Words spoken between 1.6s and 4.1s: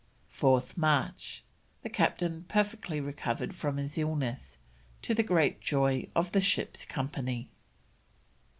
"The Captain perfectly recovered from his